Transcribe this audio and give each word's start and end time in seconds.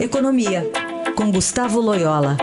Economia, 0.00 0.64
com 1.16 1.28
Gustavo 1.32 1.80
Loyola. 1.80 2.36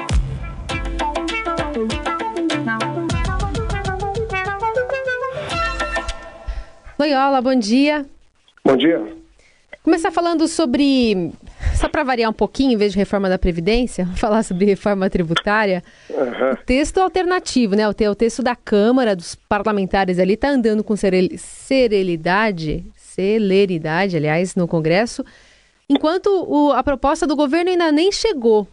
Loyola, 6.99 7.41
bom 7.41 7.55
dia. 7.55 8.05
Bom 8.61 8.75
dia. 8.75 9.01
Começar 9.81 10.11
falando 10.11 10.49
sobre, 10.49 11.31
só 11.79 11.87
para 11.87 12.03
variar 12.03 12.29
um 12.29 12.33
pouquinho, 12.33 12.73
em 12.73 12.77
vez 12.77 12.91
de 12.91 12.97
reforma 12.97 13.29
da 13.29 13.39
Previdência, 13.39 14.05
falar 14.17 14.43
sobre 14.43 14.65
reforma 14.65 15.09
tributária. 15.09 15.81
Uhum. 16.09 16.51
O 16.51 16.57
texto 16.57 16.97
alternativo, 16.97 17.73
né? 17.73 17.87
O 17.87 18.15
texto 18.15 18.43
da 18.43 18.57
Câmara, 18.57 19.15
dos 19.15 19.33
parlamentares 19.33 20.19
ali, 20.19 20.33
está 20.33 20.49
andando 20.49 20.83
com 20.83 20.93
serenidade, 20.97 22.85
celeridade, 22.97 24.17
aliás, 24.17 24.55
no 24.55 24.67
Congresso, 24.67 25.23
enquanto 25.89 26.27
o, 26.27 26.71
a 26.71 26.83
proposta 26.83 27.25
do 27.27 27.35
governo 27.35 27.69
ainda 27.71 27.91
nem 27.91 28.11
chegou. 28.11 28.67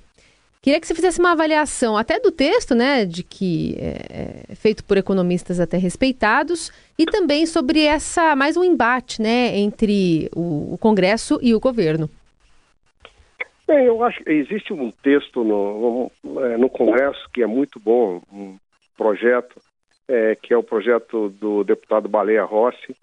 Queria 0.62 0.80
que 0.80 0.86
você 0.86 0.94
fizesse 0.94 1.18
uma 1.18 1.32
avaliação 1.32 1.96
até 1.96 2.20
do 2.20 2.30
texto, 2.30 2.72
né, 2.72 3.04
de 3.04 3.24
que 3.24 3.74
é, 3.78 4.52
é 4.52 4.54
feito 4.54 4.84
por 4.84 4.96
economistas 4.96 5.58
até 5.58 5.76
respeitados, 5.76 6.70
e 6.96 7.04
também 7.04 7.46
sobre 7.46 7.84
essa 7.84 8.36
mais 8.36 8.56
um 8.56 8.62
embate, 8.62 9.20
né, 9.20 9.58
entre 9.58 10.30
o, 10.36 10.74
o 10.74 10.78
Congresso 10.78 11.40
e 11.42 11.52
o 11.52 11.58
governo. 11.58 12.08
Bem, 13.66 13.86
eu 13.86 14.04
acho 14.04 14.22
que 14.22 14.30
existe 14.30 14.72
um 14.72 14.90
texto 14.90 15.42
no, 15.42 16.12
no, 16.22 16.44
é, 16.44 16.68
Congresso 16.68 17.28
que 17.34 17.42
é 17.42 17.46
muito 17.46 17.80
bom, 17.80 18.22
um 18.32 18.56
projeto 18.96 19.60
é, 20.06 20.36
que 20.36 20.52
é 20.54 20.56
o 20.56 20.62
projeto 20.62 21.28
do 21.30 21.64
deputado 21.64 22.08
Baleia 22.08 22.44
Rossi, 22.44 22.94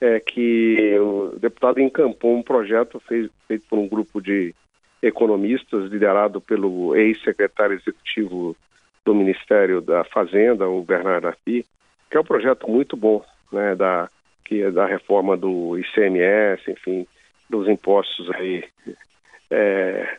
é 0.00 0.20
que 0.20 0.98
o 0.98 1.36
deputado 1.38 1.80
encampou 1.80 2.36
um 2.36 2.42
projeto 2.42 3.00
feito, 3.00 3.32
por 3.68 3.78
um 3.78 3.88
grupo 3.88 4.20
de 4.20 4.54
economistas 5.02 5.90
liderado 5.90 6.40
pelo 6.40 6.96
ex-secretário 6.96 7.76
executivo 7.76 8.56
do 9.04 9.14
Ministério 9.14 9.80
da 9.80 10.02
Fazenda, 10.04 10.68
o 10.68 10.82
Bernardo 10.82 11.28
Api, 11.28 11.64
que 12.10 12.16
é 12.16 12.20
um 12.20 12.24
projeto 12.24 12.68
muito 12.68 12.96
bom, 12.96 13.24
né, 13.52 13.74
da 13.74 14.08
que 14.44 14.62
é 14.62 14.70
da 14.70 14.84
reforma 14.84 15.36
do 15.36 15.78
ICMS, 15.78 16.70
enfim, 16.70 17.06
dos 17.48 17.66
impostos 17.66 18.30
aí 18.32 18.62
é, 19.50 20.16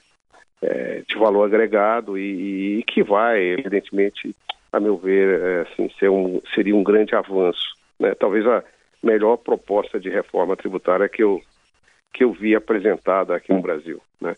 é, 0.62 1.04
de 1.08 1.16
valor 1.16 1.46
agregado 1.46 2.18
e, 2.18 2.80
e, 2.80 2.84
que 2.84 3.04
vai, 3.04 3.40
evidentemente, 3.40 4.36
a 4.74 4.80
meu 4.80 4.98
ver, 4.98 5.40
é, 5.40 5.62
assim, 5.62 5.90
ser 6.00 6.10
um, 6.10 6.42
seria 6.54 6.76
um 6.76 6.84
grande 6.84 7.14
avanço, 7.16 7.76
né? 8.00 8.16
Talvez 8.16 8.46
a 8.48 8.64
melhor 9.06 9.38
proposta 9.38 10.00
de 10.00 10.10
reforma 10.10 10.56
tributária 10.56 11.08
que 11.08 11.24
eu 11.24 11.42
que 12.14 12.24
eu 12.24 12.32
vi 12.32 12.56
apresentada 12.56 13.36
aqui 13.36 13.52
no 13.52 13.62
Brasil, 13.62 14.02
né? 14.22 14.38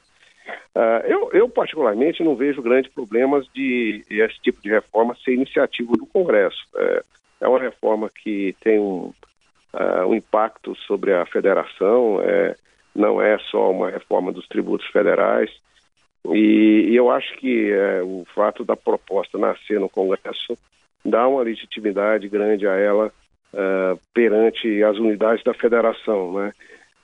Uh, 0.75 1.05
eu, 1.05 1.29
eu, 1.31 1.49
particularmente, 1.49 2.23
não 2.23 2.35
vejo 2.35 2.61
grandes 2.61 2.91
problemas 2.91 3.45
de 3.53 4.03
esse 4.09 4.39
tipo 4.41 4.61
de 4.61 4.69
reforma 4.69 5.15
ser 5.23 5.33
iniciativa 5.33 5.91
do 5.93 6.07
Congresso. 6.07 6.57
É, 6.75 7.03
é 7.41 7.47
uma 7.47 7.59
reforma 7.59 8.09
que 8.09 8.55
tem 8.61 8.79
um, 8.79 9.13
uh, 9.73 10.07
um 10.07 10.15
impacto 10.15 10.75
sobre 10.87 11.13
a 11.13 11.25
federação, 11.27 12.19
é, 12.23 12.55
não 12.95 13.21
é 13.21 13.37
só 13.52 13.69
uma 13.69 13.91
reforma 13.91 14.31
dos 14.31 14.47
tributos 14.47 14.87
federais. 14.87 15.52
E, 16.33 16.87
e 16.89 16.95
eu 16.95 17.11
acho 17.11 17.35
que 17.37 17.71
é, 17.71 18.02
o 18.02 18.25
fato 18.33 18.65
da 18.65 18.75
proposta 18.75 19.37
nascer 19.37 19.79
no 19.79 19.89
Congresso 19.89 20.57
dá 21.05 21.27
uma 21.27 21.43
legitimidade 21.43 22.27
grande 22.27 22.67
a 22.67 22.75
ela 22.75 23.13
uh, 23.58 24.00
perante 24.13 24.83
as 24.83 24.97
unidades 24.97 25.44
da 25.44 25.53
federação, 25.53 26.33
né? 26.33 26.53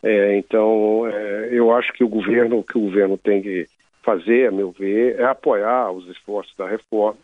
É, 0.03 0.37
então, 0.37 1.07
é, 1.07 1.49
eu 1.51 1.73
acho 1.73 1.93
que 1.93 2.03
o 2.03 2.09
governo, 2.09 2.59
o 2.59 2.63
que 2.63 2.77
o 2.77 2.81
governo 2.81 3.17
tem 3.17 3.41
que 3.41 3.65
fazer, 4.03 4.49
a 4.49 4.51
meu 4.51 4.69
ver, 4.71 5.17
é 5.17 5.23
apoiar 5.23 5.91
os 5.91 6.05
esforços 6.09 6.53
da 6.57 6.67
reforma, 6.67 7.17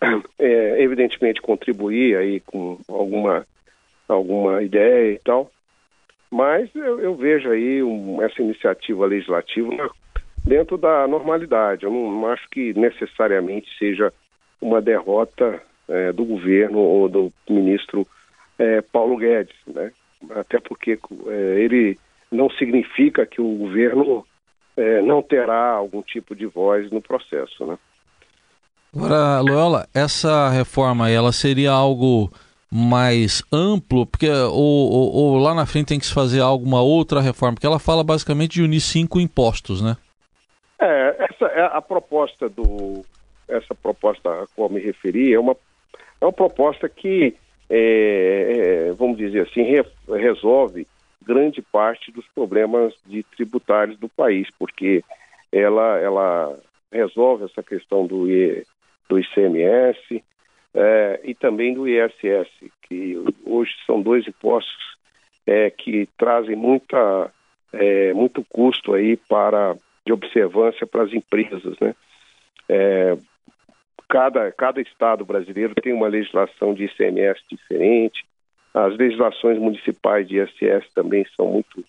é, 0.38 0.82
evidentemente 0.82 1.42
contribuir 1.42 2.16
aí 2.16 2.38
com 2.40 2.78
alguma, 2.88 3.44
alguma 4.06 4.62
ideia 4.62 5.14
e 5.14 5.18
tal, 5.18 5.50
mas 6.30 6.72
eu, 6.76 7.00
eu 7.00 7.16
vejo 7.16 7.50
aí 7.50 7.82
um, 7.82 8.22
essa 8.22 8.40
iniciativa 8.40 9.04
legislativa 9.04 9.90
dentro 10.44 10.78
da 10.78 11.08
normalidade. 11.08 11.84
Eu 11.84 11.90
não, 11.90 12.08
não 12.08 12.26
acho 12.28 12.48
que 12.50 12.72
necessariamente 12.74 13.68
seja 13.76 14.12
uma 14.60 14.80
derrota 14.80 15.60
é, 15.88 16.12
do 16.12 16.24
governo 16.24 16.78
ou 16.78 17.08
do 17.08 17.32
ministro 17.48 18.06
é, 18.60 18.82
Paulo 18.82 19.16
Guedes, 19.16 19.56
né? 19.66 19.90
até 20.36 20.60
porque 20.60 20.98
é, 21.28 21.60
ele 21.60 21.98
não 22.30 22.50
significa 22.50 23.24
que 23.24 23.40
o 23.40 23.56
governo 23.56 24.26
é, 24.76 25.00
não 25.00 25.22
terá 25.22 25.72
algum 25.72 26.02
tipo 26.02 26.36
de 26.36 26.44
voz 26.46 26.90
no 26.90 27.00
processo, 27.00 27.66
né? 27.66 27.78
Agora, 28.94 29.40
Loyola, 29.40 29.88
essa 29.94 30.50
reforma 30.50 31.08
ela 31.08 31.32
seria 31.32 31.70
algo 31.70 32.30
mais 32.70 33.42
amplo, 33.52 34.04
porque 34.04 34.28
ou, 34.28 34.52
ou, 34.52 35.12
ou, 35.14 35.38
lá 35.38 35.54
na 35.54 35.64
frente 35.64 35.88
tem 35.88 35.98
que 35.98 36.06
se 36.06 36.14
fazer 36.14 36.40
alguma 36.40 36.82
outra 36.82 37.20
reforma, 37.20 37.54
porque 37.54 37.66
ela 37.66 37.78
fala 37.78 38.04
basicamente 38.04 38.54
de 38.54 38.62
unir 38.62 38.80
cinco 38.80 39.20
impostos, 39.20 39.80
né? 39.80 39.96
É, 40.78 41.16
essa 41.30 41.46
é 41.46 41.62
a 41.62 41.80
proposta 41.80 42.48
do 42.48 43.04
essa 43.48 43.74
proposta 43.74 44.28
a 44.28 44.46
qual 44.54 44.68
me 44.68 44.80
referi 44.80 45.32
é 45.32 45.38
uma 45.38 45.56
é 46.20 46.24
uma 46.24 46.32
proposta 46.32 46.88
que 46.88 47.36
é, 47.70 48.88
é, 48.88 48.92
vamos 48.92 49.16
dizer 49.16 49.42
assim, 49.42 49.62
re, 49.62 49.84
resolve 50.08 50.86
grande 51.22 51.62
parte 51.62 52.10
dos 52.10 52.26
problemas 52.34 52.92
de 53.06 53.22
tributários 53.22 53.96
do 53.98 54.08
país, 54.08 54.48
porque 54.58 55.04
ela, 55.52 55.98
ela 55.98 56.58
resolve 56.92 57.44
essa 57.44 57.62
questão 57.62 58.06
do, 58.06 58.28
I, 58.28 58.64
do 59.08 59.18
ICMS 59.18 60.24
é, 60.74 61.20
e 61.22 61.34
também 61.34 61.74
do 61.74 61.88
ISS, 61.88 62.48
que 62.88 63.22
hoje 63.44 63.72
são 63.86 64.02
dois 64.02 64.26
impostos 64.26 64.96
é, 65.46 65.70
que 65.70 66.08
trazem 66.18 66.56
muita, 66.56 67.30
é, 67.72 68.12
muito 68.12 68.44
custo 68.44 68.94
aí 68.94 69.16
para 69.16 69.76
de 70.04 70.12
observância 70.12 70.86
para 70.86 71.04
as 71.04 71.12
empresas, 71.12 71.78
né? 71.78 71.94
Cada, 74.10 74.50
cada 74.50 74.80
estado 74.80 75.24
brasileiro 75.24 75.72
tem 75.76 75.92
uma 75.92 76.08
legislação 76.08 76.74
de 76.74 76.84
ICMS 76.84 77.40
diferente, 77.48 78.24
as 78.74 78.96
legislações 78.96 79.56
municipais 79.56 80.26
de 80.26 80.40
ISS 80.40 80.92
também 80.92 81.24
são 81.36 81.46
muito 81.46 81.84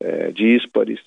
é, 0.00 0.32
díspares. 0.32 1.00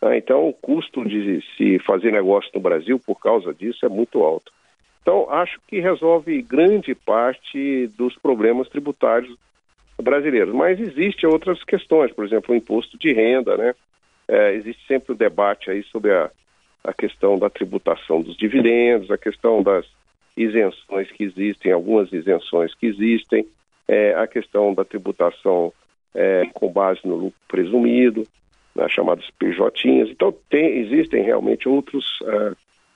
Tá? 0.00 0.16
Então, 0.16 0.48
o 0.48 0.52
custo 0.52 1.04
de 1.04 1.40
se 1.56 1.78
fazer 1.78 2.10
negócio 2.10 2.50
no 2.52 2.60
Brasil 2.60 2.98
por 2.98 3.20
causa 3.20 3.54
disso 3.54 3.86
é 3.86 3.88
muito 3.88 4.24
alto. 4.24 4.52
Então, 5.00 5.30
acho 5.30 5.60
que 5.68 5.78
resolve 5.78 6.42
grande 6.42 6.96
parte 6.96 7.86
dos 7.96 8.16
problemas 8.16 8.68
tributários 8.68 9.36
brasileiros. 10.00 10.52
Mas 10.52 10.80
existem 10.80 11.30
outras 11.30 11.62
questões, 11.62 12.12
por 12.12 12.24
exemplo, 12.24 12.52
o 12.52 12.58
imposto 12.58 12.98
de 12.98 13.12
renda, 13.12 13.56
né? 13.56 13.74
É, 14.26 14.54
existe 14.54 14.84
sempre 14.86 15.12
o 15.12 15.16
debate 15.16 15.70
aí 15.70 15.84
sobre 15.84 16.12
a, 16.12 16.28
a 16.84 16.92
questão 16.92 17.38
da 17.38 17.48
tributação 17.48 18.20
dos 18.20 18.36
dividendos, 18.36 19.10
a 19.10 19.18
questão 19.18 19.62
das 19.62 19.86
isenções 20.36 21.10
que 21.12 21.24
existem, 21.24 21.72
algumas 21.72 22.12
isenções 22.12 22.74
que 22.74 22.86
existem, 22.86 23.46
é, 23.86 24.14
a 24.14 24.26
questão 24.26 24.74
da 24.74 24.84
tributação 24.84 25.72
é, 26.14 26.46
com 26.54 26.70
base 26.70 27.00
no 27.04 27.14
lucro 27.16 27.38
presumido, 27.48 28.26
né, 28.74 28.88
chamados 28.88 29.30
PJs. 29.38 30.10
Então, 30.10 30.34
tem, 30.48 30.78
existem 30.78 31.22
realmente 31.22 31.68
outros 31.68 32.18
é, 32.24 32.52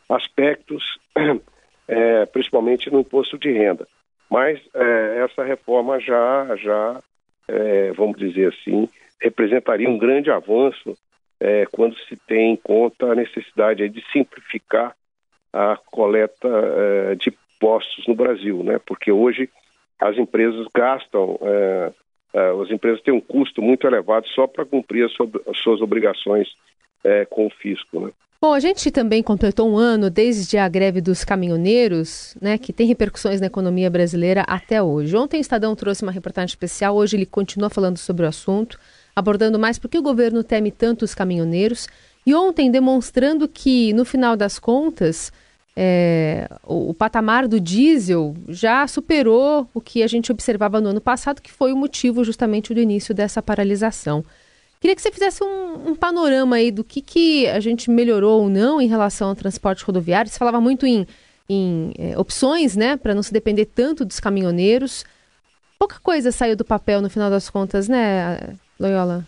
aspectos, 0.08 0.98
é, 1.88 2.26
principalmente 2.26 2.90
no 2.90 3.00
imposto 3.00 3.38
de 3.38 3.52
renda. 3.52 3.86
Mas 4.30 4.60
é, 4.74 5.24
essa 5.24 5.44
reforma 5.44 6.00
já, 6.00 6.56
já 6.56 7.02
é, 7.48 7.92
vamos 7.92 8.18
dizer 8.18 8.52
assim, 8.52 8.88
representaria 9.20 9.88
um 9.88 9.98
grande 9.98 10.30
avanço 10.30 10.96
é, 11.40 11.66
quando 11.66 11.96
se 12.08 12.16
tem 12.26 12.52
em 12.52 12.56
conta 12.56 13.06
a 13.06 13.14
necessidade 13.14 13.88
de 13.88 14.02
simplificar 14.12 14.96
a 15.52 15.76
coleta 15.76 16.48
é, 16.48 17.14
de 17.14 17.32
postos 17.60 18.06
no 18.06 18.14
Brasil, 18.14 18.62
né? 18.62 18.78
Porque 18.84 19.10
hoje 19.10 19.48
as 20.00 20.16
empresas 20.18 20.66
gastam, 20.74 21.38
é, 21.42 21.92
as 22.62 22.70
empresas 22.70 23.00
têm 23.02 23.14
um 23.14 23.20
custo 23.20 23.62
muito 23.62 23.86
elevado 23.86 24.26
só 24.28 24.46
para 24.46 24.64
cumprir 24.64 25.06
as, 25.06 25.12
as, 25.48 25.58
suas 25.58 25.80
obrigações 25.80 26.48
com 27.30 27.46
o 27.46 27.50
fisco, 27.50 28.00
né? 28.00 28.10
Bom, 28.42 28.52
a 28.52 28.60
gente 28.60 28.90
também 28.90 29.22
completou 29.22 29.70
um 29.70 29.78
ano 29.78 30.10
desde 30.10 30.58
a 30.58 30.68
greve 30.68 31.00
dos 31.00 31.24
caminhoneiros, 31.24 32.36
né, 32.40 32.58
que 32.58 32.72
tem 32.72 32.86
repercussões 32.86 33.40
na 33.40 33.46
economia 33.46 33.88
brasileira 33.88 34.44
até 34.46 34.82
hoje. 34.82 35.16
Ontem 35.16 35.38
o 35.38 35.40
Estadão 35.40 35.74
trouxe 35.74 36.02
uma 36.02 36.12
reportagem 36.12 36.48
especial, 36.48 36.96
hoje 36.96 37.16
ele 37.16 37.24
continua 37.24 37.70
falando 37.70 37.96
sobre 37.96 38.26
o 38.26 38.28
assunto 38.28 38.78
abordando 39.16 39.58
mais 39.58 39.78
por 39.78 39.88
que 39.88 39.98
o 39.98 40.02
governo 40.02 40.44
teme 40.44 40.70
tanto 40.70 41.02
os 41.04 41.14
caminhoneiros 41.14 41.88
e 42.26 42.34
ontem 42.34 42.70
demonstrando 42.70 43.48
que, 43.48 43.94
no 43.94 44.04
final 44.04 44.36
das 44.36 44.58
contas, 44.58 45.32
é, 45.74 46.48
o, 46.64 46.90
o, 46.90 46.94
patamar 46.94 47.48
do 47.48 47.58
diesel 47.58 48.36
já 48.48 48.86
superou 48.86 49.68
o 49.72 49.80
que 49.80 50.02
a 50.02 50.06
gente 50.06 50.30
observava 50.30 50.80
no 50.80 50.90
ano 50.90 51.00
passado, 51.00 51.40
que 51.40 51.50
foi 51.50 51.72
o 51.72 51.76
motivo 51.76 52.24
justamente 52.24 52.74
do 52.74 52.80
início 52.80 53.14
dessa 53.14 53.40
paralisação. 53.40 54.22
Queria 54.80 54.94
que 54.94 55.00
você 55.00 55.10
fizesse 55.10 55.42
um, 55.42 55.90
um, 55.90 55.94
panorama 55.94 56.56
aí 56.56 56.70
do 56.70 56.84
que, 56.84 57.00
que 57.00 57.46
a 57.48 57.60
gente 57.60 57.90
melhorou 57.90 58.42
ou 58.42 58.50
não 58.50 58.80
em 58.80 58.86
relação 58.86 59.30
ao 59.30 59.34
transporte 59.34 59.82
rodoviário. 59.84 60.30
Você 60.30 60.38
falava 60.38 60.60
muito 60.60 60.84
em, 60.84 61.06
em 61.48 61.92
é, 61.98 62.18
opções, 62.18 62.76
né, 62.76 62.96
para 62.96 63.14
não 63.14 63.22
se 63.22 63.32
depender 63.32 63.64
tanto 63.66 64.04
dos 64.04 64.20
caminhoneiros. 64.20 65.04
Pouca 65.78 65.98
coisa 66.02 66.32
saiu 66.32 66.56
do 66.56 66.64
papel 66.64 67.00
no 67.00 67.08
final 67.08 67.30
das 67.30 67.48
contas, 67.48 67.88
né, 67.88 68.56
Loyola? 68.78 69.24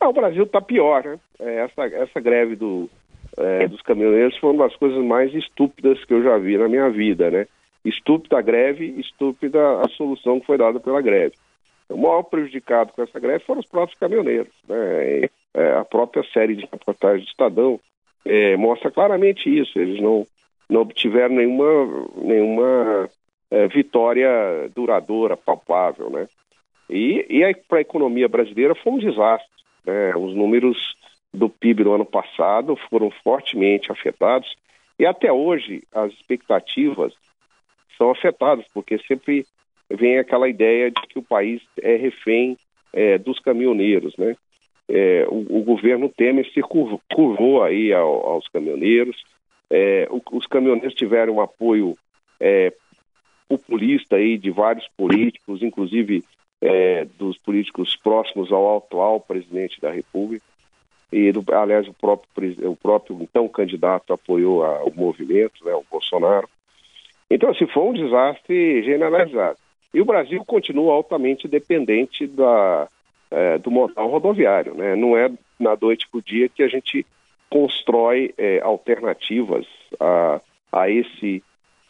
Ah, 0.00 0.08
o 0.08 0.12
Brasil 0.12 0.44
está 0.44 0.60
pior, 0.60 1.04
né? 1.04 1.18
É, 1.38 1.56
essa, 1.64 1.84
essa 1.84 2.20
greve 2.20 2.56
do, 2.56 2.88
é, 3.36 3.68
dos 3.68 3.82
caminhoneiros 3.82 4.36
foi 4.38 4.50
uma 4.52 4.66
das 4.68 4.76
coisas 4.76 5.02
mais 5.04 5.34
estúpidas 5.34 6.04
que 6.04 6.14
eu 6.14 6.22
já 6.22 6.38
vi 6.38 6.56
na 6.56 6.68
minha 6.68 6.88
vida, 6.90 7.30
né? 7.30 7.46
Estúpida 7.84 8.38
a 8.38 8.42
greve, 8.42 8.86
estúpida 8.98 9.80
a 9.80 9.88
solução 9.88 10.40
que 10.40 10.46
foi 10.46 10.58
dada 10.58 10.78
pela 10.80 11.00
greve. 11.00 11.34
O 11.88 11.96
maior 11.96 12.22
prejudicado 12.22 12.92
com 12.92 13.02
essa 13.02 13.18
greve 13.18 13.44
foram 13.44 13.60
os 13.60 13.66
próprios 13.66 13.98
caminhoneiros. 13.98 14.52
Né? 14.68 15.28
É, 15.54 15.72
a 15.72 15.84
própria 15.84 16.22
série 16.32 16.54
de 16.54 16.68
reportagens 16.70 17.24
do 17.24 17.30
Estadão 17.30 17.80
é, 18.24 18.56
mostra 18.56 18.90
claramente 18.90 19.48
isso. 19.48 19.78
Eles 19.78 20.00
não, 20.00 20.26
não 20.68 20.82
obtiveram 20.82 21.34
nenhuma, 21.34 22.06
nenhuma 22.16 23.08
é, 23.50 23.66
vitória 23.66 24.30
duradoura, 24.74 25.36
palpável. 25.36 26.10
Né? 26.10 26.28
E, 26.90 27.24
e 27.28 27.54
para 27.68 27.78
a 27.78 27.82
economia 27.82 28.28
brasileira 28.28 28.74
foi 28.74 28.92
um 28.92 28.98
desastre. 28.98 29.48
Né? 29.84 30.14
Os 30.16 30.34
números 30.34 30.96
do 31.32 31.48
PIB 31.48 31.84
do 31.84 31.92
ano 31.92 32.04
passado 32.04 32.76
foram 32.88 33.10
fortemente 33.22 33.92
afetados 33.92 34.54
e 34.98 35.06
até 35.06 35.32
hoje 35.32 35.82
as 35.92 36.12
expectativas 36.12 37.14
são 37.96 38.10
afetadas, 38.10 38.66
porque 38.74 38.98
sempre 38.98 39.46
vem 39.88 40.18
aquela 40.18 40.48
ideia 40.48 40.90
de 40.90 41.00
que 41.08 41.18
o 41.18 41.22
país 41.22 41.62
é 41.80 41.96
refém 41.96 42.56
é, 42.92 43.18
dos 43.18 43.38
caminhoneiros, 43.38 44.16
né? 44.16 44.36
É, 44.88 45.24
o, 45.28 45.60
o, 45.60 45.62
governo 45.62 46.08
Temer 46.08 46.50
se 46.52 46.60
curvou, 46.62 47.00
curvou 47.12 47.62
aí 47.62 47.92
ao, 47.92 48.26
aos 48.26 48.48
caminhoneiros, 48.48 49.22
é, 49.70 50.08
o, 50.10 50.20
os 50.36 50.46
caminhoneiros 50.46 50.94
tiveram 50.94 51.34
um 51.34 51.40
apoio 51.40 51.96
é, 52.40 52.72
populista 53.48 54.16
aí 54.16 54.36
de 54.36 54.50
vários 54.50 54.88
políticos, 54.96 55.62
inclusive 55.62 56.24
é, 56.60 57.06
dos 57.18 57.38
políticos 57.38 57.96
próximos 57.96 58.52
ao 58.52 58.78
atual 58.78 59.20
presidente 59.20 59.80
da 59.80 59.90
República. 59.90 60.44
E, 61.12 61.32
do, 61.32 61.44
aliás, 61.52 61.88
o 61.88 61.92
próprio, 61.92 62.70
o 62.70 62.76
próprio 62.76 63.18
então 63.20 63.48
candidato 63.48 64.12
apoiou 64.12 64.64
a, 64.64 64.84
o 64.84 64.92
movimento, 64.94 65.64
né, 65.64 65.74
o 65.74 65.84
Bolsonaro. 65.90 66.48
Então, 67.28 67.50
assim, 67.50 67.66
foi 67.66 67.82
um 67.82 67.92
desastre 67.92 68.82
generalizado. 68.82 69.58
E 69.92 70.00
o 70.00 70.04
Brasil 70.04 70.44
continua 70.44 70.94
altamente 70.94 71.48
dependente 71.48 72.26
da, 72.26 72.88
é, 73.30 73.58
do 73.58 73.70
modal 73.70 74.08
rodoviário. 74.08 74.74
Né? 74.74 74.94
Não 74.94 75.16
é 75.16 75.30
na 75.58 75.76
noite 75.80 76.08
para 76.08 76.18
o 76.18 76.22
dia 76.22 76.48
que 76.48 76.62
a 76.62 76.68
gente 76.68 77.04
constrói 77.48 78.32
é, 78.38 78.60
alternativas 78.60 79.66
a, 79.98 80.40
a 80.72 80.88
esse 80.88 81.42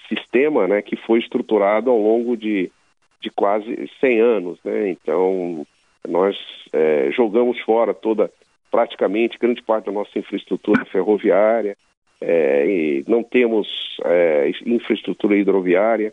sistema 0.08 0.66
né, 0.66 0.82
que 0.82 0.96
foi 0.96 1.18
estruturado 1.18 1.90
ao 1.90 1.98
longo 1.98 2.36
de, 2.36 2.72
de 3.20 3.30
quase 3.30 3.90
100 4.00 4.20
anos. 4.20 4.58
Né? 4.64 4.90
Então, 4.90 5.66
nós 6.08 6.36
é, 6.72 7.10
jogamos 7.12 7.60
fora 7.60 7.92
toda, 7.92 8.30
praticamente, 8.70 9.38
grande 9.38 9.62
parte 9.62 9.86
da 9.86 9.92
nossa 9.92 10.18
infraestrutura 10.18 10.84
ferroviária, 10.86 11.76
é, 12.20 13.02
não 13.06 13.22
temos 13.22 13.98
é, 14.04 14.50
infraestrutura 14.66 15.36
hidroviária, 15.36 16.12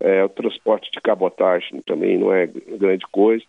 é, 0.00 0.24
o 0.24 0.28
transporte 0.28 0.90
de 0.90 1.00
cabotagem 1.00 1.80
também 1.82 2.18
não 2.18 2.32
é 2.32 2.46
grande 2.46 3.06
coisa. 3.10 3.44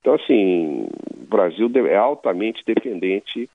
Então, 0.00 0.14
assim, 0.14 0.88
o 1.14 1.26
Brasil 1.26 1.70
é 1.88 1.96
altamente 1.96 2.64
dependente 2.66 3.48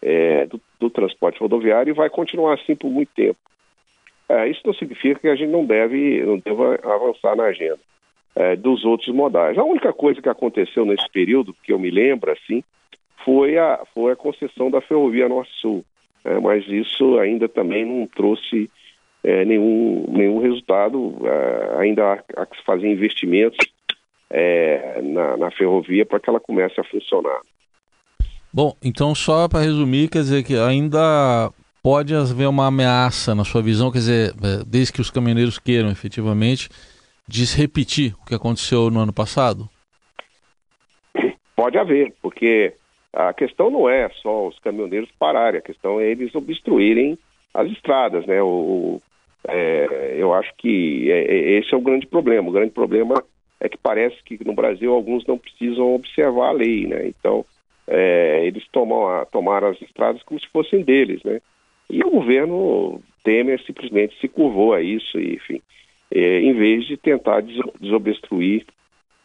é, 0.00 0.46
do, 0.46 0.60
do, 0.80 0.90
transporte 0.90 1.38
rodoviário 1.38 1.92
e 1.92 1.94
vai 1.94 2.10
continuar 2.10 2.54
assim 2.54 2.74
por 2.74 2.90
muito 2.90 3.10
tempo. 3.14 3.38
É, 4.28 4.48
isso 4.48 4.62
não 4.64 4.74
significa 4.74 5.20
que 5.20 5.28
a 5.28 5.36
gente 5.36 5.50
não 5.50 5.64
deve, 5.64 6.24
não 6.24 6.38
deva 6.38 6.80
avançar 6.82 7.36
na 7.36 7.44
agenda 7.44 7.78
é, 8.34 8.56
dos 8.56 8.84
outros 8.84 9.14
modais. 9.14 9.58
A 9.58 9.64
única 9.64 9.92
coisa 9.92 10.20
que 10.20 10.28
aconteceu 10.28 10.84
nesse 10.84 11.08
período, 11.10 11.54
que 11.62 11.72
eu 11.72 11.78
me 11.78 11.90
lembro, 11.90 12.30
assim, 12.30 12.62
foi 13.24 13.58
a, 13.58 13.80
foi 13.94 14.12
a 14.12 14.16
concessão 14.16 14.70
da 14.70 14.80
Ferrovia 14.80 15.28
Norte-Sul. 15.28 15.84
É, 16.24 16.38
mas 16.38 16.66
isso 16.68 17.18
ainda 17.18 17.48
também 17.48 17.84
não 17.84 18.06
trouxe 18.06 18.70
é, 19.24 19.44
nenhum, 19.44 20.06
nenhum 20.08 20.40
resultado. 20.40 21.16
É, 21.24 21.80
ainda 21.80 22.04
há, 22.04 22.42
há, 22.42 22.46
que 22.46 22.56
se 22.56 22.64
fazer 22.64 22.88
investimentos 22.88 23.58
é, 24.30 25.00
na, 25.02 25.36
na 25.36 25.50
ferrovia 25.50 26.06
para 26.06 26.20
que 26.20 26.30
ela 26.30 26.40
comece 26.40 26.80
a 26.80 26.84
funcionar. 26.84 27.40
Bom, 28.52 28.76
então 28.82 29.14
só 29.14 29.48
para 29.48 29.60
resumir, 29.60 30.08
quer 30.08 30.20
dizer 30.20 30.42
que 30.42 30.56
ainda 30.56 31.50
pode 31.82 32.14
haver 32.14 32.46
uma 32.48 32.66
ameaça 32.66 33.34
na 33.34 33.44
sua 33.44 33.62
visão, 33.62 33.90
quer 33.90 33.98
dizer, 33.98 34.34
é, 34.42 34.64
desde 34.66 34.92
que 34.92 35.00
os 35.00 35.10
caminhoneiros 35.10 35.58
queiram 35.58 35.90
efetivamente, 35.90 36.68
de 37.28 37.44
repetir 37.56 38.14
o 38.14 38.24
que 38.24 38.34
aconteceu 38.34 38.90
no 38.90 39.00
ano 39.00 39.12
passado? 39.12 39.68
Pode 41.54 41.78
haver, 41.78 42.12
porque 42.20 42.74
a 43.12 43.32
questão 43.32 43.70
não 43.70 43.88
é 43.88 44.08
só 44.22 44.48
os 44.48 44.58
caminhoneiros 44.58 45.10
pararem, 45.18 45.58
a 45.58 45.62
questão 45.62 46.00
é 46.00 46.06
eles 46.06 46.34
obstruírem 46.34 47.18
as 47.54 47.70
estradas, 47.70 48.26
né? 48.26 48.42
O, 48.42 49.00
é, 49.46 50.14
eu 50.16 50.32
acho 50.32 50.52
que 50.56 51.10
é, 51.10 51.24
é, 51.24 51.58
esse 51.58 51.74
é 51.74 51.76
o 51.76 51.82
grande 51.82 52.06
problema. 52.06 52.48
O 52.48 52.52
grande 52.52 52.72
problema 52.72 53.22
é 53.60 53.68
que 53.68 53.76
parece 53.76 54.16
que 54.24 54.42
no 54.44 54.54
Brasil 54.54 54.92
alguns 54.92 55.26
não 55.26 55.38
precisam 55.38 55.94
observar 55.94 56.48
a 56.48 56.52
lei, 56.52 56.86
né? 56.86 57.06
Então, 57.06 57.44
é, 57.86 58.44
eles 58.46 58.66
tomam 58.72 59.08
a, 59.08 59.24
tomaram 59.26 59.68
as 59.68 59.80
estradas 59.82 60.22
como 60.22 60.40
se 60.40 60.48
fossem 60.48 60.82
deles, 60.82 61.22
né? 61.22 61.40
E 61.90 62.02
o 62.02 62.10
governo 62.10 63.02
Temer 63.22 63.62
simplesmente 63.64 64.18
se 64.20 64.28
curvou 64.28 64.72
a 64.72 64.80
isso, 64.80 65.18
e, 65.18 65.34
enfim, 65.34 65.60
é, 66.14 66.40
em 66.40 66.52
vez 66.52 66.86
de 66.86 66.96
tentar 66.96 67.42
desobstruir 67.80 68.64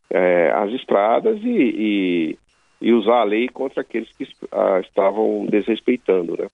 é, 0.10 0.52
as 0.52 0.72
estradas 0.72 1.38
e, 1.44 1.48
e, 1.50 2.38
e, 2.82 2.94
usar 2.94 3.22
a 3.22 3.24
lei 3.26 3.50
contra 3.50 3.82
aqueles 3.82 4.10
que 4.18 4.26
a, 4.52 4.80
estavam 4.80 5.46
desrespeitando, 5.46 6.38
né? 6.38 6.48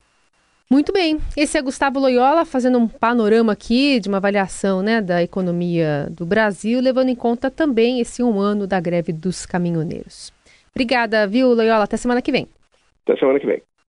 Muito 0.70 0.92
bem. 0.92 1.20
Esse 1.38 1.58
é 1.58 1.62
Gustavo 1.62 2.00
Loyola 2.00 2.46
fazendo 2.46 2.80
um 2.80 2.88
panorama 2.88 3.54
aqui 3.54 4.00
de 4.00 4.10
uma 4.10 4.18
avaliação 4.18 4.82
né, 4.82 5.02
da 5.02 5.22
economia 5.22 6.08
do 6.10 6.26
Brasil, 6.26 6.82
levando 6.82 7.10
em 7.10 7.16
conta 7.16 7.52
também 7.52 8.00
esse 8.00 8.24
um 8.24 8.40
ano 8.40 8.66
da 8.66 8.80
greve 8.80 9.14
dos 9.14 9.46
caminhoneiros. 9.46 10.34
Obrigada, 10.72 11.28
viu, 11.28 11.54
Loyola? 11.54 11.84
Até 11.84 11.96
semana 11.96 12.24
que 12.24 12.32
vem. 12.32 12.48
Até 13.06 13.20
semana 13.20 13.40
que 13.40 13.46
vem. 13.46 13.62